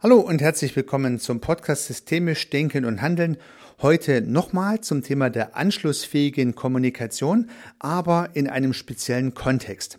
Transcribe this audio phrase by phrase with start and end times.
[0.00, 3.36] Hallo und herzlich willkommen zum Podcast Systemisch Denken und Handeln.
[3.82, 9.98] Heute nochmal zum Thema der anschlussfähigen Kommunikation, aber in einem speziellen Kontext.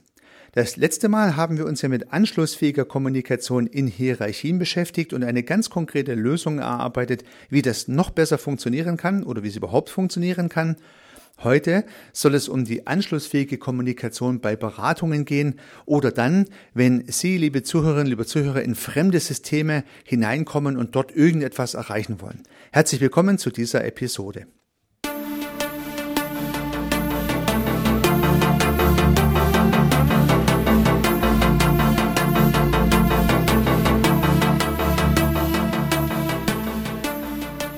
[0.54, 5.44] Das letzte Mal haben wir uns ja mit anschlussfähiger Kommunikation in Hierarchien beschäftigt und eine
[5.44, 10.48] ganz konkrete Lösung erarbeitet, wie das noch besser funktionieren kann oder wie es überhaupt funktionieren
[10.48, 10.78] kann.
[11.42, 17.64] Heute soll es um die anschlussfähige Kommunikation bei Beratungen gehen oder dann, wenn Sie, liebe
[17.64, 22.44] Zuhörerinnen, liebe Zuhörer, in fremde Systeme hineinkommen und dort irgendetwas erreichen wollen.
[22.74, 24.48] Herzlich willkommen zu dieser Episode.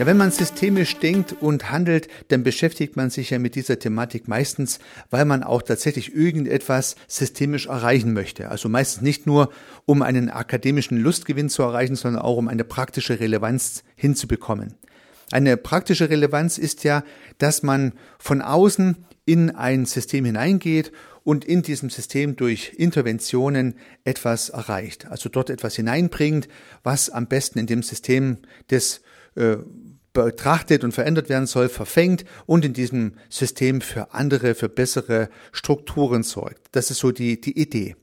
[0.01, 4.27] Ja, wenn man systemisch denkt und handelt, dann beschäftigt man sich ja mit dieser Thematik
[4.27, 4.79] meistens,
[5.11, 8.49] weil man auch tatsächlich irgendetwas systemisch erreichen möchte.
[8.49, 9.51] Also meistens nicht nur,
[9.85, 14.73] um einen akademischen Lustgewinn zu erreichen, sondern auch um eine praktische Relevanz hinzubekommen.
[15.29, 17.03] Eine praktische Relevanz ist ja,
[17.37, 20.91] dass man von außen in ein System hineingeht
[21.23, 25.05] und in diesem System durch Interventionen etwas erreicht.
[25.11, 26.47] Also dort etwas hineinbringt,
[26.81, 28.37] was am besten in dem System
[28.71, 29.01] des
[29.35, 29.57] äh,
[30.13, 36.23] betrachtet und verändert werden soll, verfängt und in diesem System für andere, für bessere Strukturen
[36.23, 36.67] sorgt.
[36.71, 37.95] Das ist so die, die Idee.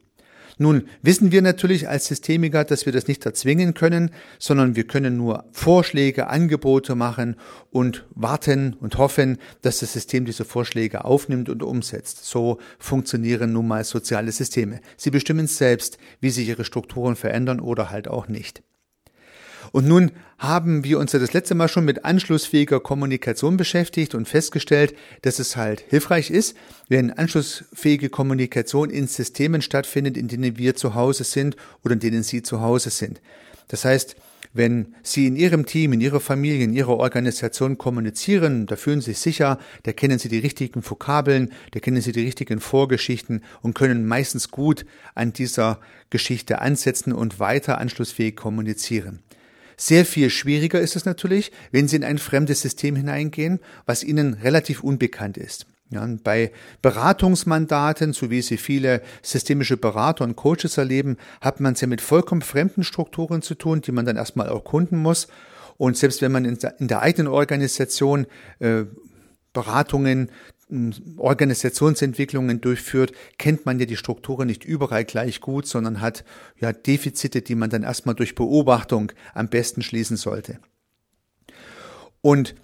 [0.60, 5.16] Nun wissen wir natürlich als Systemiker, dass wir das nicht erzwingen können, sondern wir können
[5.16, 7.36] nur Vorschläge, Angebote machen
[7.70, 12.24] und warten und hoffen, dass das System diese Vorschläge aufnimmt und umsetzt.
[12.24, 14.80] So funktionieren nun mal soziale Systeme.
[14.96, 18.62] Sie bestimmen selbst, wie sich ihre Strukturen verändern oder halt auch nicht.
[19.72, 24.28] Und nun haben wir uns ja das letzte Mal schon mit anschlussfähiger Kommunikation beschäftigt und
[24.28, 26.56] festgestellt, dass es halt hilfreich ist,
[26.88, 32.22] wenn anschlussfähige Kommunikation in Systemen stattfindet, in denen wir zu Hause sind oder in denen
[32.22, 33.20] Sie zu Hause sind.
[33.68, 34.16] Das heißt,
[34.54, 39.12] wenn Sie in Ihrem Team, in Ihrer Familie, in Ihrer Organisation kommunizieren, da fühlen Sie
[39.12, 43.74] sich sicher, da kennen Sie die richtigen Vokabeln, da kennen Sie die richtigen Vorgeschichten und
[43.74, 45.80] können meistens gut an dieser
[46.10, 49.20] Geschichte ansetzen und weiter anschlussfähig kommunizieren.
[49.80, 54.34] Sehr viel schwieriger ist es natürlich, wenn Sie in ein fremdes System hineingehen, was Ihnen
[54.34, 55.66] relativ unbekannt ist.
[55.90, 56.52] Ja, bei
[56.82, 62.02] Beratungsmandaten, so wie sie viele systemische Berater und Coaches erleben, hat man es ja mit
[62.02, 65.28] vollkommen fremden Strukturen zu tun, die man dann erstmal erkunden muss.
[65.78, 68.26] Und selbst wenn man in der, eigenen Organisation
[68.58, 68.84] äh,
[69.54, 70.30] Beratungen
[71.16, 76.24] Organisationsentwicklungen durchführt, kennt man ja die Strukturen nicht überall gleich gut, sondern hat
[76.58, 80.58] ja Defizite, die man dann erstmal durch Beobachtung am besten schließen sollte.
[82.20, 82.54] Und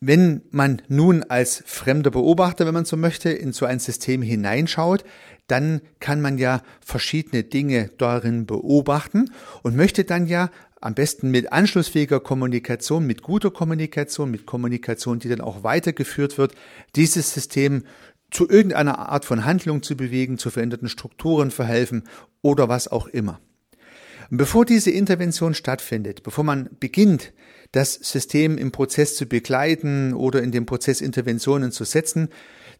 [0.00, 5.04] wenn man nun als fremder Beobachter, wenn man so möchte, in so ein System hineinschaut,
[5.46, 9.30] dann kann man ja verschiedene Dinge darin beobachten
[9.62, 10.50] und möchte dann ja
[10.80, 16.54] am besten mit anschlussfähiger Kommunikation, mit guter Kommunikation, mit Kommunikation, die dann auch weitergeführt wird,
[16.94, 17.84] dieses System
[18.30, 22.04] zu irgendeiner Art von Handlung zu bewegen, zu veränderten Strukturen verhelfen
[22.42, 23.40] oder was auch immer.
[24.30, 27.32] Bevor diese Intervention stattfindet, bevor man beginnt,
[27.72, 32.30] das System im Prozess zu begleiten oder in dem Prozess Interventionen zu setzen,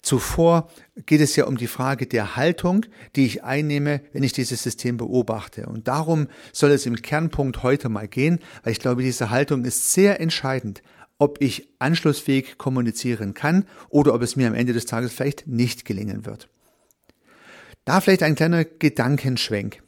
[0.07, 0.71] Zuvor
[1.05, 2.87] geht es ja um die Frage der Haltung,
[3.17, 5.67] die ich einnehme, wenn ich dieses System beobachte.
[5.67, 9.93] Und darum soll es im Kernpunkt heute mal gehen, weil ich glaube, diese Haltung ist
[9.93, 10.81] sehr entscheidend,
[11.19, 15.85] ob ich anschlussfähig kommunizieren kann oder ob es mir am Ende des Tages vielleicht nicht
[15.85, 16.49] gelingen wird.
[17.85, 19.83] Da vielleicht ein kleiner Gedankenschwenk.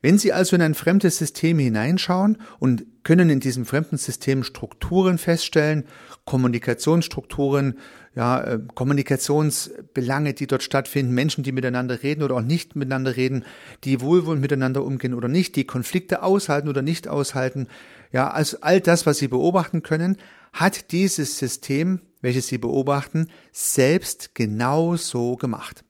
[0.00, 5.18] Wenn Sie also in ein fremdes System hineinschauen und können in diesem fremden System Strukturen
[5.18, 5.84] feststellen,
[6.24, 7.78] Kommunikationsstrukturen,
[8.14, 13.44] ja, äh, Kommunikationsbelange, die dort stattfinden, Menschen, die miteinander reden oder auch nicht miteinander reden,
[13.84, 17.68] die wohlwollend miteinander umgehen oder nicht, die Konflikte aushalten oder nicht aushalten,
[18.12, 20.16] ja, also all das, was Sie beobachten können,
[20.52, 25.84] hat dieses System, welches Sie beobachten, selbst genau so gemacht.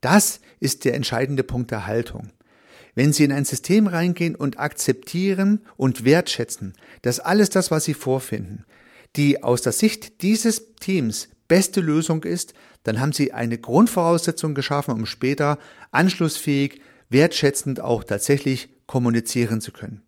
[0.00, 2.32] Das ist der entscheidende Punkt der Haltung.
[2.96, 7.94] Wenn Sie in ein System reingehen und akzeptieren und wertschätzen, dass alles das, was Sie
[7.94, 8.64] vorfinden,
[9.16, 12.54] die aus der Sicht dieses Teams beste Lösung ist,
[12.84, 15.58] dann haben Sie eine Grundvoraussetzung geschaffen, um später
[15.90, 16.80] anschlussfähig,
[17.10, 20.02] wertschätzend auch tatsächlich kommunizieren zu können.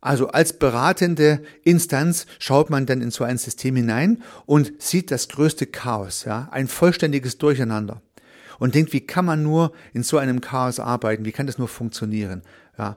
[0.00, 5.28] Also als beratende Instanz schaut man dann in so ein System hinein und sieht das
[5.28, 8.00] größte Chaos, ja, ein vollständiges Durcheinander
[8.58, 11.24] und denkt, wie kann man nur in so einem Chaos arbeiten?
[11.24, 12.42] Wie kann das nur funktionieren?
[12.78, 12.96] Ja,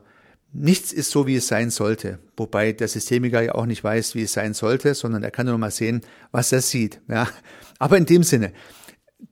[0.54, 2.18] nichts ist so, wie es sein sollte.
[2.36, 5.58] Wobei der Systemiker ja auch nicht weiß, wie es sein sollte, sondern er kann nur
[5.58, 7.00] mal sehen, was er sieht.
[7.08, 7.28] Ja,
[7.78, 8.52] aber in dem Sinne,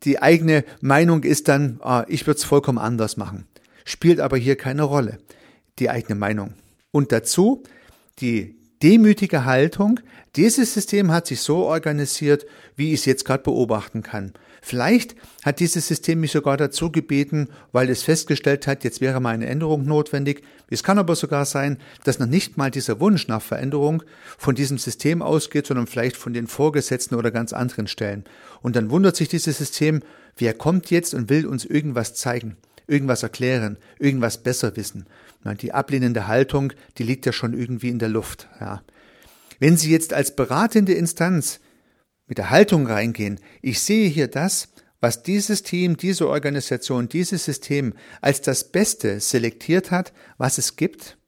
[0.03, 3.47] die eigene Meinung ist dann, ah, ich würde es vollkommen anders machen.
[3.85, 5.19] Spielt aber hier keine Rolle.
[5.79, 6.55] Die eigene Meinung.
[6.91, 7.63] Und dazu
[8.19, 10.01] die demütige Haltung,
[10.37, 12.47] dieses System hat sich so organisiert,
[12.77, 14.33] wie ich es jetzt gerade beobachten kann.
[14.64, 19.35] Vielleicht hat dieses System mich sogar dazu gebeten, weil es festgestellt hat, jetzt wäre mal
[19.35, 20.44] eine Änderung notwendig.
[20.70, 24.05] Es kann aber sogar sein, dass noch nicht mal dieser Wunsch nach Veränderung
[24.38, 28.23] von diesem System ausgeht, sondern vielleicht von den Vorgesetzten oder ganz anderen Stellen.
[28.62, 30.00] Und dann wundert sich dieses System,
[30.37, 32.56] wer kommt jetzt und will uns irgendwas zeigen,
[32.87, 35.06] irgendwas erklären, irgendwas besser wissen.
[35.61, 38.49] Die ablehnende Haltung, die liegt ja schon irgendwie in der Luft.
[38.61, 38.82] Ja.
[39.58, 41.58] Wenn Sie jetzt als beratende Instanz
[42.32, 44.69] mit der Haltung reingehen, ich sehe hier das,
[45.02, 47.93] was dieses Team, diese Organisation, dieses System
[48.23, 51.19] als das Beste selektiert hat, was es gibt,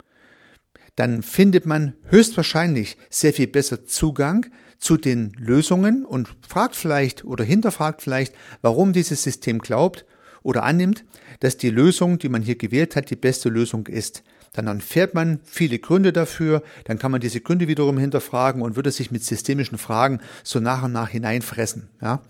[0.96, 4.46] dann findet man höchstwahrscheinlich sehr viel besser Zugang
[4.78, 10.06] zu den Lösungen und fragt vielleicht oder hinterfragt vielleicht, warum dieses System glaubt
[10.42, 11.04] oder annimmt,
[11.40, 14.22] dass die Lösung, die man hier gewählt hat, die beste Lösung ist.
[14.54, 18.90] Dann erfährt man viele Gründe dafür, dann kann man diese Gründe wiederum hinterfragen und würde
[18.90, 21.88] sich mit systemischen Fragen so nach und nach hineinfressen.
[22.00, 22.22] Ja.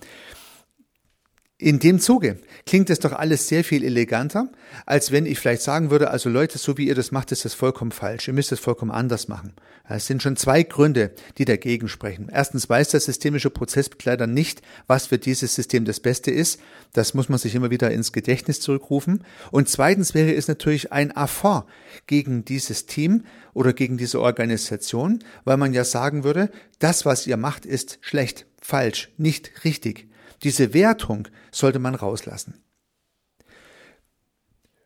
[1.57, 4.51] In dem Zuge klingt es doch alles sehr viel eleganter,
[4.87, 7.55] als wenn ich vielleicht sagen würde, also Leute, so wie ihr das macht, ist das
[7.55, 8.27] vollkommen falsch.
[8.27, 9.53] Ihr müsst es vollkommen anders machen.
[9.89, 12.29] Es sind schon zwei Gründe, die dagegen sprechen.
[12.33, 16.59] Erstens weiß der systemische Prozessbegleiter nicht, was für dieses System das Beste ist.
[16.93, 19.23] Das muss man sich immer wieder ins Gedächtnis zurückrufen.
[19.53, 21.67] Und zweitens wäre es natürlich ein Affront
[22.09, 26.51] gegen dieses Team oder gegen diese Organisation, weil man ja sagen würde,
[26.81, 30.09] das, was ihr macht, ist schlecht, falsch, nicht richtig.
[30.43, 32.55] Diese Wertung sollte man rauslassen.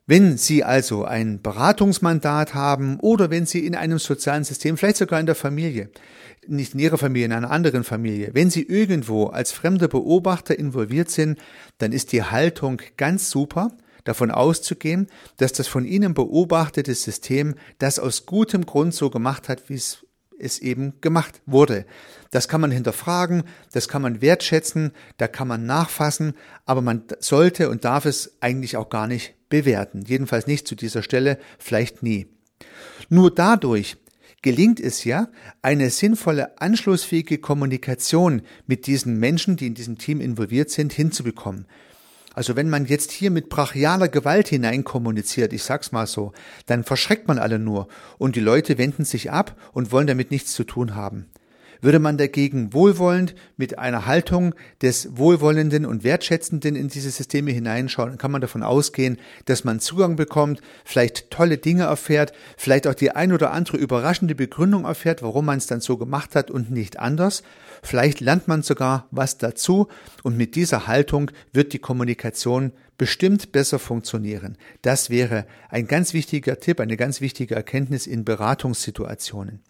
[0.06, 5.20] Wenn Sie also ein Beratungsmandat haben oder wenn Sie in einem sozialen System, vielleicht sogar
[5.20, 5.90] in der Familie,
[6.46, 11.10] nicht in Ihrer Familie, in einer anderen Familie, wenn Sie irgendwo als fremder Beobachter involviert
[11.10, 11.38] sind,
[11.76, 17.98] dann ist die Haltung ganz super, davon auszugehen, dass das von Ihnen beobachtete System das
[17.98, 20.06] aus gutem Grund so gemacht hat, wie es
[20.38, 21.86] es eben gemacht wurde.
[22.30, 26.34] Das kann man hinterfragen, das kann man wertschätzen, da kann man nachfassen,
[26.66, 30.02] aber man sollte und darf es eigentlich auch gar nicht bewerten.
[30.06, 32.26] Jedenfalls nicht zu dieser Stelle, vielleicht nie.
[33.08, 33.96] Nur dadurch
[34.42, 35.28] gelingt es ja,
[35.62, 41.66] eine sinnvolle, anschlussfähige Kommunikation mit diesen Menschen, die in diesem Team involviert sind, hinzubekommen.
[42.38, 46.30] Also wenn man jetzt hier mit brachialer Gewalt hineinkommuniziert, ich sag's mal so,
[46.66, 50.52] dann verschreckt man alle nur und die Leute wenden sich ab und wollen damit nichts
[50.52, 51.26] zu tun haben.
[51.80, 58.18] Würde man dagegen wohlwollend mit einer Haltung des Wohlwollenden und Wertschätzenden in diese Systeme hineinschauen,
[58.18, 63.12] kann man davon ausgehen, dass man Zugang bekommt, vielleicht tolle Dinge erfährt, vielleicht auch die
[63.12, 66.98] ein oder andere überraschende Begründung erfährt, warum man es dann so gemacht hat und nicht
[66.98, 67.42] anders.
[67.82, 69.88] Vielleicht lernt man sogar was dazu
[70.22, 74.58] und mit dieser Haltung wird die Kommunikation bestimmt besser funktionieren.
[74.82, 79.62] Das wäre ein ganz wichtiger Tipp, eine ganz wichtige Erkenntnis in Beratungssituationen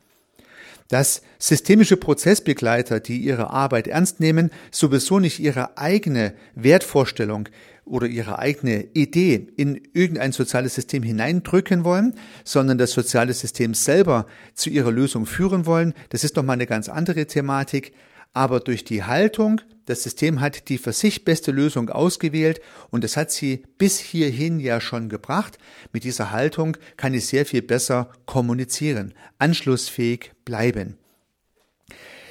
[0.88, 7.49] dass systemische Prozessbegleiter, die ihre Arbeit ernst nehmen, sowieso nicht ihre eigene Wertvorstellung
[7.85, 12.14] oder ihre eigene Idee in irgendein soziales System hineindrücken wollen,
[12.44, 15.94] sondern das soziale System selber zu ihrer Lösung führen wollen.
[16.11, 17.93] Das ist nochmal eine ganz andere Thematik
[18.32, 22.60] aber durch die Haltung, das System hat die für sich beste Lösung ausgewählt
[22.90, 25.58] und es hat sie bis hierhin ja schon gebracht.
[25.92, 30.99] Mit dieser Haltung kann ich sehr viel besser kommunizieren, anschlussfähig bleiben.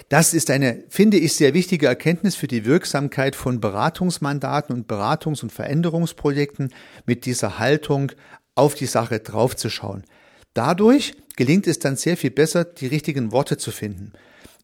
[0.10, 5.44] Das ist eine, finde ich, sehr wichtige Erkenntnis für die Wirksamkeit von Beratungsmandaten und Beratungs-
[5.44, 6.74] und Veränderungsprojekten,
[7.06, 8.14] mit dieser Haltung
[8.56, 10.04] auf die Sache draufzuschauen.
[10.54, 14.14] Dadurch gelingt es dann sehr viel besser, die richtigen Worte zu finden.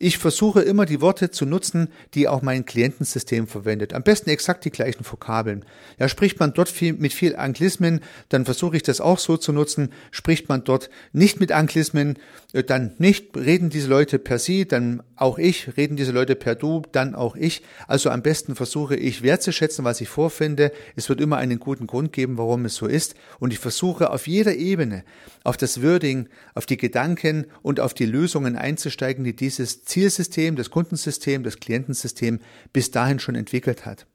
[0.04, 3.94] Ich versuche immer die Worte zu nutzen, die auch mein Klientensystem verwendet.
[3.94, 5.64] Am besten exakt die gleichen Vokabeln.
[5.98, 9.54] Ja, spricht man dort viel, mit viel Anglismen, dann versuche ich das auch so zu
[9.54, 9.94] nutzen.
[10.12, 12.20] Spricht man dort nicht mit Anglismen,
[12.52, 13.38] äh, dann nicht.
[13.38, 15.78] Reden diese Leute per Sie, dann auch ich.
[15.78, 17.64] Reden diese Leute per Du, dann auch ich.
[17.88, 20.72] Also am besten versuche ich wertzuschätzen, was ich vorfinde.
[20.96, 23.16] Es wird immer einen guten Grund geben, warum es so ist.
[23.40, 25.04] Und ich versuche auf jeder Ebene
[25.44, 30.70] auf das Wording, auf die Gedanken und auf die Lösungen einzusteigen, die dieses Zielsystem, das
[30.70, 32.40] Kundensystem, das Klientensystem
[32.72, 34.08] bis dahin schon entwickelt hat.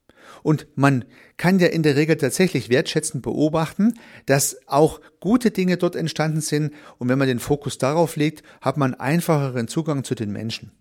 [0.43, 1.05] Und man
[1.37, 3.95] kann ja in der Regel tatsächlich wertschätzend beobachten,
[4.27, 6.73] dass auch gute Dinge dort entstanden sind.
[6.99, 10.73] Und wenn man den Fokus darauf legt, hat man einfacheren Zugang zu den Menschen.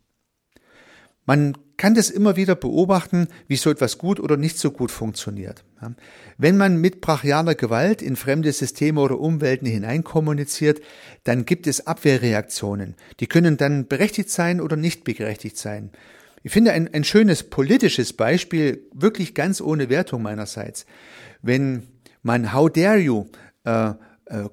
[1.27, 5.63] Man kann das immer wieder beobachten, wie so etwas gut oder nicht so gut funktioniert.
[6.37, 10.81] Wenn man mit brachialer Gewalt in fremde Systeme oder Umwelten hineinkommuniziert,
[11.25, 12.95] dann gibt es Abwehrreaktionen.
[13.19, 15.91] Die können dann berechtigt sein oder nicht berechtigt sein.
[16.43, 20.85] Ich finde ein, ein schönes politisches Beispiel, wirklich ganz ohne Wertung meinerseits.
[21.41, 21.83] Wenn
[22.23, 23.25] man How dare you
[23.65, 23.93] äh,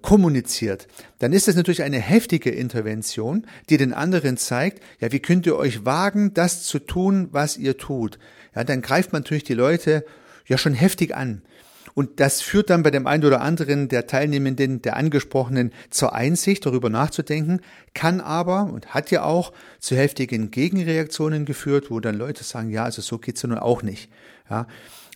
[0.02, 0.86] kommuniziert,
[1.18, 5.56] dann ist das natürlich eine heftige Intervention, die den anderen zeigt, ja, wie könnt ihr
[5.56, 8.18] euch wagen, das zu tun, was ihr tut?
[8.54, 10.04] Ja, dann greift man natürlich die Leute
[10.46, 11.42] ja schon heftig an.
[11.94, 16.66] Und das führt dann bei dem einen oder anderen der Teilnehmenden, der Angesprochenen zur Einsicht,
[16.66, 17.60] darüber nachzudenken,
[17.94, 22.84] kann aber und hat ja auch zu heftigen Gegenreaktionen geführt, wo dann Leute sagen, ja,
[22.84, 24.10] also so geht's ja nun auch nicht.
[24.50, 24.66] Ja,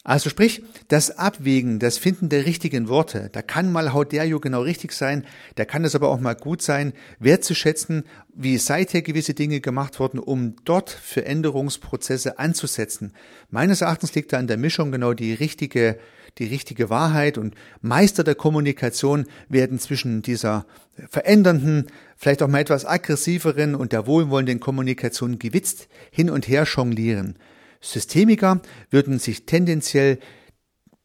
[0.04, 4.92] also sprich, das Abwägen, das Finden der richtigen Worte, da kann mal Hauderio genau richtig
[4.92, 5.26] sein,
[5.56, 10.18] da kann es aber auch mal gut sein, wertzuschätzen, wie seither gewisse Dinge gemacht wurden,
[10.18, 13.12] um dort Veränderungsprozesse anzusetzen.
[13.50, 15.98] Meines Erachtens liegt da an der Mischung genau die richtige,
[16.38, 20.66] die richtige Wahrheit und Meister der Kommunikation werden zwischen dieser
[21.10, 21.86] verändernden,
[22.16, 27.36] vielleicht auch mal etwas aggressiveren und der wohlwollenden Kommunikation gewitzt hin und her jonglieren.
[27.80, 30.18] Systemiker würden sich tendenziell,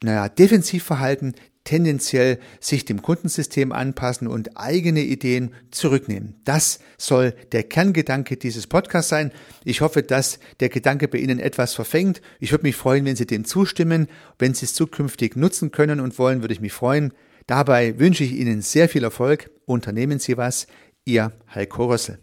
[0.04, 6.36] naja, defensiv verhalten, tendenziell sich dem Kundensystem anpassen und eigene Ideen zurücknehmen.
[6.44, 9.32] Das soll der Kerngedanke dieses Podcasts sein.
[9.64, 12.22] Ich hoffe, dass der Gedanke bei Ihnen etwas verfängt.
[12.40, 14.08] Ich würde mich freuen, wenn Sie dem zustimmen.
[14.40, 17.14] Wenn Sie es zukünftig nutzen können und wollen, würde ich mich freuen.
[17.48, 19.50] Dabei wünsche ich Ihnen sehr viel Erfolg.
[19.66, 20.68] Unternehmen Sie was.
[21.06, 22.23] Ihr Heiko Rössel.